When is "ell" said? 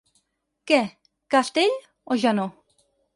1.65-1.75